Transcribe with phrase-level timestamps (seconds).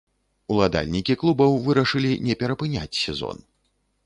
[0.53, 3.37] Уладальнікі клубаў вырашылі не перапыняць сезон.